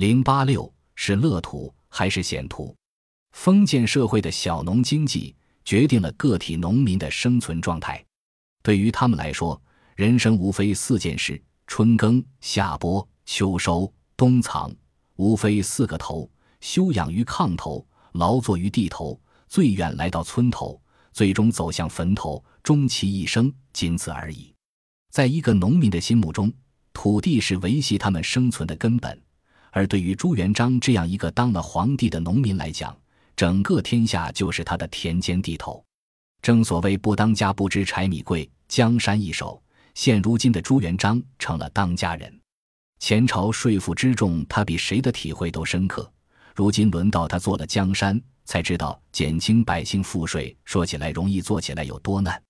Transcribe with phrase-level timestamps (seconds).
[0.00, 2.74] 零八六是乐土还是险土？
[3.32, 8.02] 封建社会的小农经济决定了个体农民的生存状态。
[8.62, 9.60] 对于他们来说，
[9.96, 14.74] 人生无非四件事：春耕、夏播、秋收、冬藏，
[15.16, 16.30] 无非四个头：
[16.62, 20.80] 休养于炕头，劳作于地头，最远来到村头，
[21.12, 24.50] 最终走向坟头，终其一生仅此而已。
[25.10, 26.50] 在一个农民的心目中，
[26.94, 29.14] 土地是维系他们生存的根本；
[29.70, 32.96] 而对于朱元璋这样一个当了皇帝的农民来讲，
[33.36, 35.84] 整个天下就是他的田间地头。
[36.42, 39.62] 正所谓“不当家不知柴米贵，江山易手”。
[39.94, 42.40] 现如今的朱元璋成了当家人，
[43.00, 46.10] 前朝税赋之重，他比谁的体会都深刻。
[46.54, 52.40] 如今轮到他做了江山，才知道减轻百姓赋税，说起来容易，做起来有多难。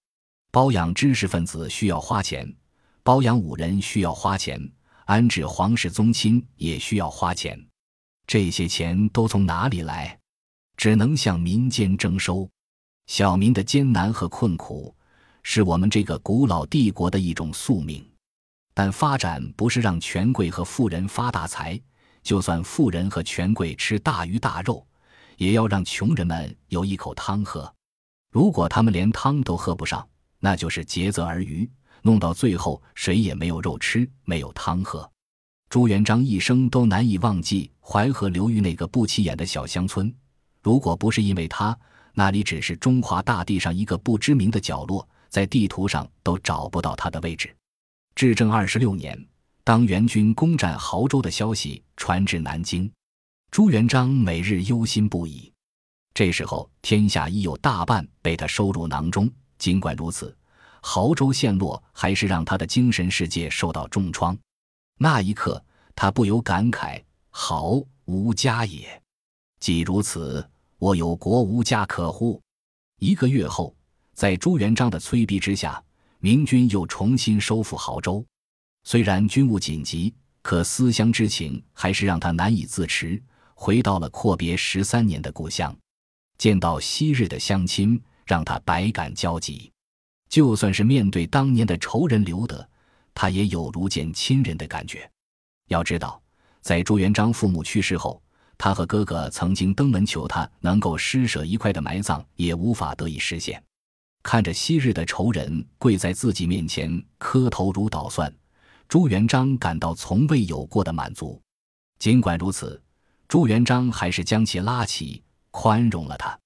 [0.53, 2.47] 包养知识分子需要花钱，
[3.03, 4.61] 包养武人需要花钱，
[5.11, 7.61] 安置皇室宗亲也需要花钱。
[8.29, 10.17] 这些钱都从哪里来？
[10.77, 12.49] 只能向民间征收。
[13.09, 14.95] 小民的艰难和困苦。
[15.43, 18.09] 是我们这个古老帝国的一种宿命，
[18.73, 21.81] 但发展不是让权贵和富人发大财，
[22.23, 24.87] 就算富人和权贵吃大鱼大肉，
[25.39, 27.75] 也要让穷人们有一口汤喝。
[28.31, 31.69] 如果他们连汤都喝不上，那就是竭泽而渔，
[32.03, 35.10] 弄到最后谁也没有肉吃，没有汤喝。
[35.71, 40.13] 朱元璋一生都难以忘记淮河流域那个不起眼的小乡村，
[40.61, 41.79] 如果不是因为他，
[42.13, 45.09] 那里只是中华大地上一个不知名的角落。
[45.29, 47.55] 在地图上都找不到他的位置。
[48.17, 49.17] 至正二十六年，
[49.63, 52.91] 当元军攻占亳州的消息传至南京，
[53.53, 55.53] 朱元璋每日忧心不已。
[56.13, 59.31] 这时候，天下已有大半被他收入囊中。
[59.57, 60.37] 尽管如此，
[60.83, 64.37] 亳州陷落还是让他的精神世界受到重创。
[65.03, 65.65] 那一刻，
[65.97, 69.01] 他不由感慨：“好无家也！
[69.59, 72.39] 既如此，我有国无家可乎？”
[73.01, 73.75] 一个月后。
[74.13, 75.83] 在朱元璋的催逼之下，
[76.19, 78.23] 明军又重新收复亳州。
[78.85, 83.23] 虽然军务紧急，可思乡之情还是让他难以自持。
[83.55, 85.75] 回到了阔别十三年的故乡，
[86.37, 89.73] 见到昔日的乡亲，让他百感交集。
[90.29, 92.69] 就算是面对当年的仇人刘德，
[93.15, 95.11] 他也有如见亲人的感觉。
[95.69, 96.21] 要知道，
[96.61, 98.23] 在朱元璋父母去世后，
[98.59, 103.63] 他和哥哥曾经登门求他能够施舍一块的埋葬，也无法得以实现。
[104.23, 108.31] 看着昔日的仇人跪在自己面前磕头如捣蒜，
[108.87, 111.41] 朱元璋感到从未有过的满足。
[111.99, 112.83] 尽管如此，
[113.29, 116.39] 朱元璋还是将其拉起，宽容了他。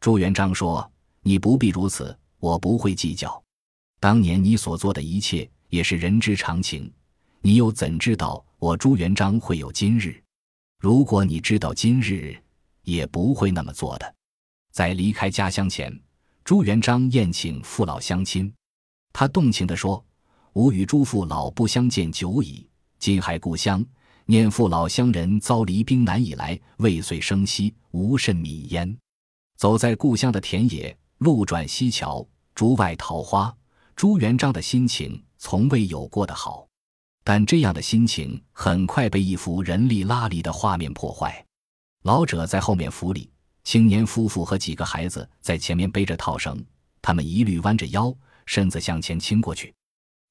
[0.00, 0.92] 朱元璋说
[1.22, 3.42] ：“你不必如此，我不会计较。
[4.00, 6.88] 当年你所做的一切也是人之常情，
[7.40, 10.22] 你又怎知道我朱元璋会有今日？
[10.78, 12.36] 如果你知道今日，
[12.84, 14.14] 也不会那么做的。”
[14.70, 15.92] 在离开家乡前。
[16.44, 18.52] 朱元璋宴请父老乡亲，
[19.12, 20.04] 他动情地说
[20.54, 22.68] ：“吾与诸父老不相见久矣，
[23.00, 23.84] 今还故乡，
[24.26, 28.96] 念父老乡人遭离兵难以来，未遂生息，无甚米焉。”
[29.58, 32.24] 走在故乡的田野，路转溪桥，
[32.54, 33.52] 竹外桃花，
[33.96, 36.66] 朱元璋的心情从未有过的好。
[37.22, 41.44] 但这样的心情很快被一幅人力拉犁的画面破坏，
[42.04, 43.30] 老者在后面扶犁。
[43.62, 46.64] 青年夫妇和几个孩子在前面背着套绳，
[47.02, 48.14] 他们一律弯着腰，
[48.46, 49.74] 身子向前倾过去，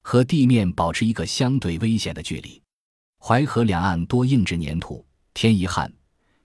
[0.02, 2.59] 和地面保持一个相对危险的距离。
[3.19, 5.94] 淮河两岸多硬质粘土，天一旱，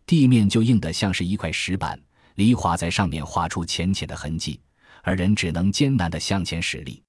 [0.05, 1.99] 地面就硬得像是一块石板，
[2.34, 4.61] 犁铧在上面划出浅浅的痕迹，
[5.03, 7.03] 而人只能艰难地向前使力。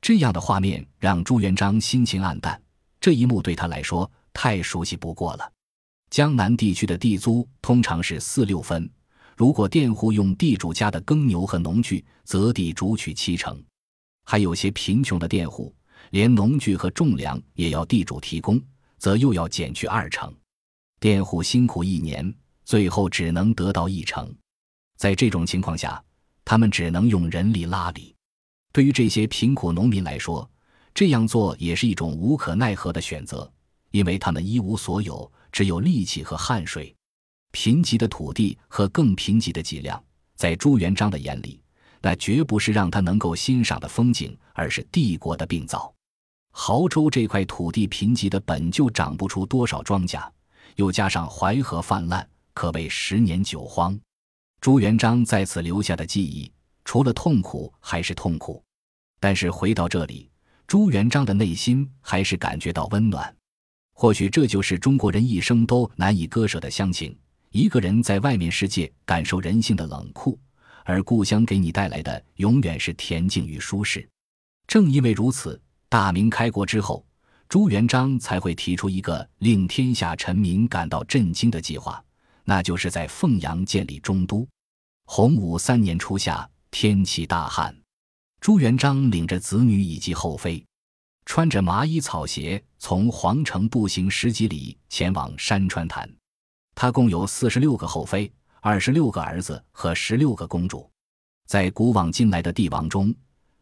[0.00, 2.60] 这样的画面让朱元璋心情暗淡，
[3.00, 5.52] 这一幕对他来说太熟悉不过了。
[6.10, 8.90] 江南地区的地租通常是四六分。
[9.36, 13.54] 如果佃户用地主家的耕牛和农具，则地主取七成；
[14.24, 15.72] 还有些贫穷的佃户，
[16.10, 18.60] 连农具和种粮也要地主提供，
[18.98, 20.34] 则又要减去二成。
[20.98, 22.34] 佃户辛苦一年，
[22.64, 24.34] 最后只能得到一成。
[24.96, 26.02] 在这种情况下，
[26.44, 28.12] 他们只能用人力拉犁。
[28.78, 30.48] 对于这些贫苦农民来说，
[30.94, 33.52] 这样做也是一种无可奈何的选择，
[33.90, 36.94] 因为他们一无所有，只有力气和汗水。
[37.50, 40.00] 贫瘠的土地和更贫瘠的脊梁，
[40.36, 41.60] 在朱元璋的眼里，
[42.00, 45.92] 那绝不是让他能够欣赏的风景，而是帝国的病灶。
[46.52, 50.24] 亳州这块土地贫瘠的，本就长不出多少庄稼，
[50.76, 53.98] 又加上淮河泛滥，可谓十年九荒。
[54.60, 56.48] 朱元璋在此留下的记忆，
[56.84, 58.62] 除了痛苦还是痛苦。
[59.20, 60.30] 但是回到这里，
[60.66, 63.34] 朱元璋的内心还是感觉到温暖。
[63.94, 67.16] 或许这就是中国人一生都难以割舍的乡情。
[67.50, 70.38] 一个人在外面世界感受人性的冷酷，
[70.84, 74.06] 而故乡给你带来的永远是恬静与舒适。
[74.66, 77.04] 正因为如此，大明开国之后，
[77.48, 82.04] 朱元璋才会提出一个令天下臣民感到震惊的计划，
[82.44, 84.46] 那就是在凤阳建立中都。
[85.06, 87.74] 洪武三年初夏，天气大旱，
[88.40, 90.64] 朱元璋领着子女以及后妃，
[91.26, 96.08] 穿着麻衣草鞋，从皇城步行十几里前往山川潭。
[96.74, 100.88] 他共有四十六个后妃，二十六个儿子和十六个公主，
[101.46, 103.14] 在古往今来的帝王中，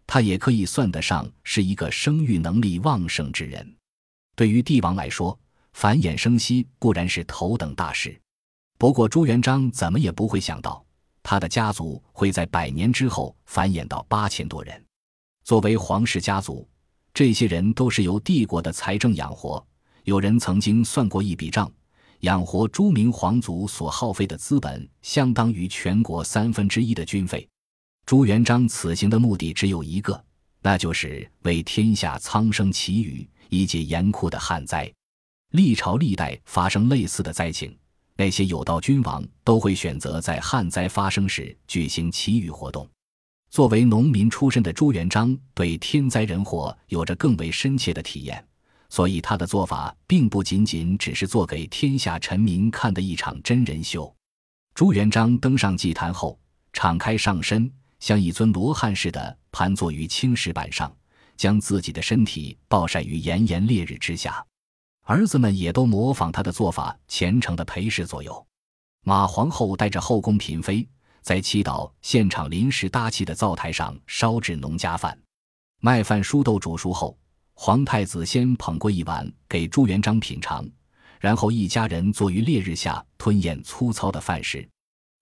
[0.06, 3.76] 他也可以算得上是一个生育能力旺盛之人。
[4.36, 5.36] 对于帝王来说，
[5.72, 8.20] 繁衍生息固然是头等大事，
[8.78, 10.85] 不过朱元璋怎么也不会想到，
[11.28, 14.80] 他的家族会在百年之后繁衍到八千多人。
[15.42, 16.68] 作为皇室家族，
[17.12, 19.66] 这些人都是由帝国的财政养活。
[20.04, 21.68] 有人曾经算过一笔账。
[22.20, 27.46] 养活诸名皇族所耗费的资本，相当于全国三分之一的军费。
[28.06, 30.24] 朱元璋此行的目的只有一个，
[30.62, 34.88] 那就是为天下苍生祈雨，以解严酷的旱灾。
[35.50, 37.76] 历朝历代发生类似的灾情，
[38.16, 42.88] 那些有道君王都会选择在旱灾发生时举行祈雨活动。
[43.50, 48.44] 作为农民出身的朱元璋，对天灾人祸有着更为深切的体验。
[48.88, 54.14] 所以他的做法并不仅仅只是做给天下臣民看的一场真人秀。
[54.74, 56.38] 朱元璋登上祭坛后，
[56.72, 57.68] 敞开上身，
[57.98, 60.94] 像一尊罗汉似的盘坐于青石板上，
[61.36, 64.45] 将自己的身体暴晒于炎炎烈日之下。
[65.06, 68.46] 儿子们也都模仿他的做法，虔诚的陪侍左右。
[69.04, 70.84] 马皇后带着后宫嫔妃，
[71.22, 75.16] 在祈祷现场临时搭起的灶台上烧制农家饭，
[75.80, 77.16] 麦饭熟豆煮熟后。
[77.54, 80.68] 皇太子先捧过一碗给朱元璋品尝，
[81.20, 84.68] 然后一家人坐于烈日下吞咽粗糙的饭食。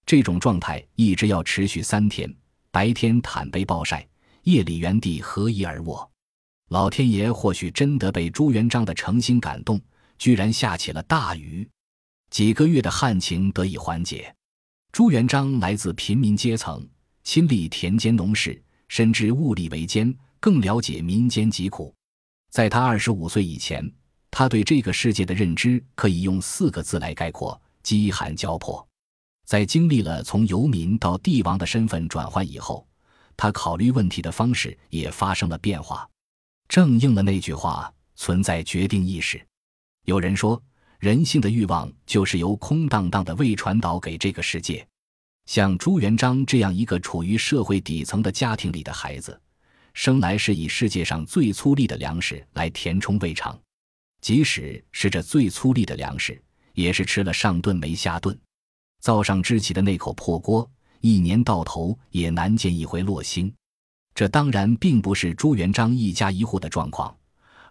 [0.07, 2.35] 这种状态一直要持续三天，
[2.71, 4.05] 白天坦背暴晒，
[4.45, 6.11] 夜里原地合衣而卧。
[6.69, 9.81] 老天爷或许真的被朱元璋的诚心感动，
[10.19, 11.69] 居然下起了大雨，
[12.31, 14.35] 几个月的旱情得以缓解。
[14.91, 16.89] 朱元璋来自平民阶层，
[17.23, 21.95] 亲历田间农事，深知物力维艰，更了解民间疾苦。
[22.51, 23.93] 在他二十五岁以前，
[24.31, 28.87] 他对这个世界的认知可以用四个字来概括：饥寒交迫。
[29.45, 32.87] 在经历了从游民到帝王的身份转换以后，
[33.37, 36.09] 他考虑问题的方式也发生了变化，
[36.69, 39.45] 正应了那句话：“存在决定意识。”
[40.07, 40.63] 有人说，
[40.99, 44.87] 人性的欲望就是由空荡荡的胃传导给这个世界。
[45.47, 49.39] 像朱元璋这样一个处于社会底层的家庭里的孩子。
[49.93, 53.57] 生来是以世界上最粗粝的粮食来填充胃肠，
[54.21, 58.37] 即使是这最粗粝的粮食，也是吃了上顿没下顿。
[59.01, 60.69] 灶上支起的那口破锅，
[61.01, 63.55] 一年到头也难见一回落星。
[64.15, 67.15] 这当然并不是朱元璋一家一户的状况，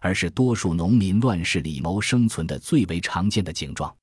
[0.02, 3.94] 而是多数农民乱世里谋生存的最为常见的景状。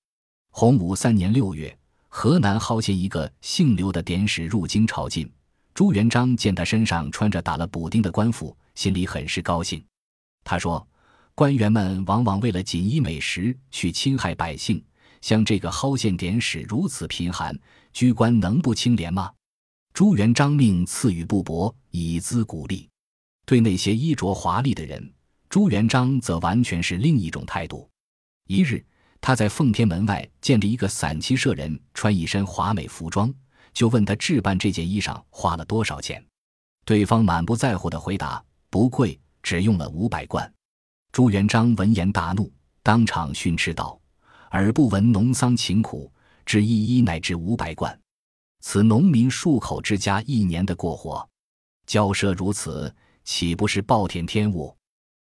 [0.51, 1.77] 洪武三年六月，
[2.09, 5.29] 河南蒿县一个姓刘的典史入京朝觐。
[5.75, 9.83] 朱元璋见他身上穿着打了补丁的官服，心里很是高兴。
[10.43, 10.87] 他说
[11.35, 14.83] ：“官员们往往为了锦衣美食去侵害百姓，
[15.21, 17.57] 像这个蒿县典史如此贫寒，
[17.93, 19.31] 居官能不清廉吗？”
[20.00, 22.88] 朱元璋命赐予布帛，以资鼓励。
[23.45, 25.12] 对那些衣着华丽的人，
[25.50, 27.87] 朱元璋则完全是另一种态度。
[28.47, 28.83] 一日，
[29.21, 33.30] 他在奉天门外见着一个散骑舍人，穿一身华美服装。
[33.75, 36.25] 就问他置办这件衣裳花了多少钱，
[36.87, 40.50] 对方满不在乎的回答：“不贵，只用了五百贯。”
[41.12, 42.50] 朱元璋闻言大怒，
[42.83, 44.00] 当场训斥道
[44.49, 46.11] ：“尔不闻农桑勤苦，
[46.47, 48.00] 只一衣乃至五百贯，
[48.61, 51.29] 此农民数口之家一年的过活，
[51.87, 54.76] 骄奢如此，岂不是暴殄天物？”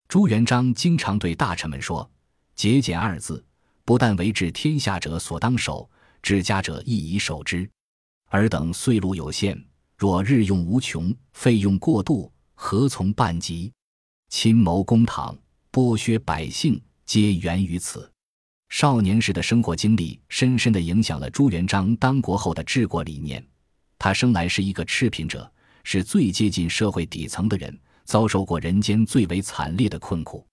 [0.08, 2.08] 朱元璋经常对大臣们说
[2.54, 3.44] ：“节俭二字，
[3.84, 5.90] 不但为治天下者所当守，
[6.22, 7.68] 治家者亦宜守之。”
[8.30, 9.62] 尔等岁禄有限，
[9.96, 13.72] 若日用无穷，费用过度，何从办及？
[14.28, 15.36] 亲谋公堂，
[15.72, 18.10] 剥削百姓，皆源于此。
[18.74, 23.40] 少年时的生活经历，深深的影响了朱元璋当国后的治国理念。
[24.00, 25.48] 他生来是一个赤贫者，
[25.84, 30.44] 是最接近社会底层的人，遭受过人间最为惨烈的困苦。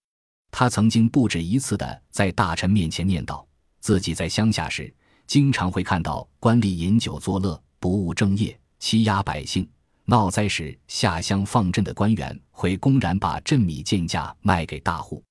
[0.51, 3.43] 他曾经不止一次的在大臣面前念叨，
[3.79, 4.93] 自己在乡下时，
[5.25, 7.59] 经常会看到官吏饮酒作乐。
[7.79, 9.65] 不务正业，欺压百姓；
[10.05, 15.23] 闹灾时，下乡放赈的官员会公然把赈米贱价卖给大户。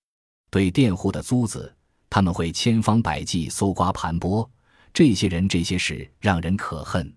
[0.51, 1.73] 对佃户的租子，
[2.11, 4.47] 他们会千方百计搜刮盘剥。
[4.93, 7.11] 这些人这些事让人可恨。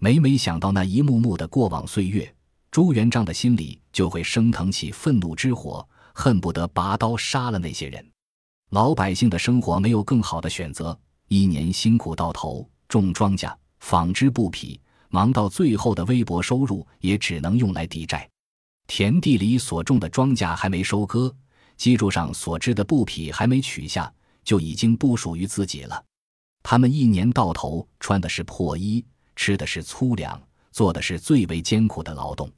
[0.00, 2.34] 每每想到那一幕幕的过往岁月，
[2.72, 8.04] 朱元璋的心里就会升腾起愤怒之火，恨不得拔刀杀了那些人。
[8.70, 10.98] 老百姓的生活没有更好的选择，
[11.28, 18.28] 一年辛苦到头，种庄稼、纺织布匹，忙到最后的微薄收入也只能用来抵债。
[18.88, 21.32] 田地里所种的庄稼还没收割，
[21.76, 24.12] 基柱上所织的布匹还没取下，
[24.44, 26.04] 就已经不属于自己了。
[26.62, 32.50] 他们一年到头穿的是破衣，吃的是粗粮，做的是最为艰苦的劳动。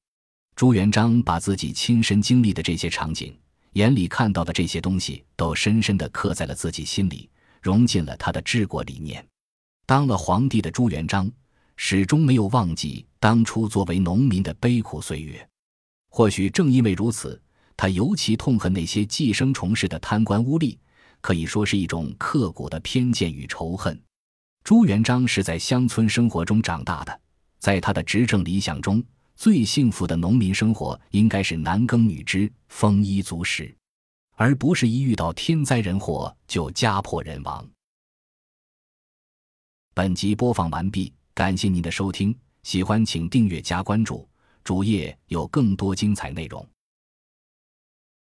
[0.54, 3.36] 朱元璋把自己亲身经历的这些场景。
[3.72, 7.28] 眼里看到的这些东西，都深深地刻在了自己心里，
[7.60, 9.22] 融进了他的治国理念。
[9.84, 11.30] 当了皇帝的朱元璋，
[11.76, 15.46] 始终没有忘记当初作为农民的悲苦岁月。
[16.08, 17.38] 或许正因为如此，
[17.76, 20.78] 他尤其痛恨那些寄生虫似的贪官污吏，
[21.26, 24.00] 可以说是一种刻骨的偏见与仇恨。
[24.62, 27.20] 朱元璋是在乡村生活中长大的，
[27.58, 29.02] 在他的执政理想中。
[29.34, 33.76] 最幸福的农民生活应该是男耕女织、丰衣足食，
[34.36, 37.68] 而不是一遇到天灾人祸就家破人亡。
[39.94, 44.28] 本集播放完毕，感谢您的收听，喜欢请订阅加关注，
[44.62, 46.64] 主页有更多精彩内容。